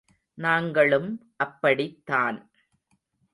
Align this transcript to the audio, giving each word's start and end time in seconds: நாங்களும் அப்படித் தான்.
நாங்களும் 0.37 1.09
அப்படித் 1.37 2.01
தான். 2.05 2.39